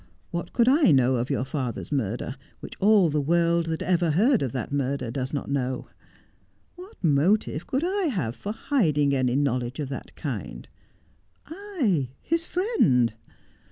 [0.31, 4.41] What could I know of your father's murder which all the world that ever heard
[4.41, 5.89] of that murder does not know?
[6.75, 10.67] "What motive could I have for hiding any knowledge of that kind
[11.49, 13.13] 1 I, his friend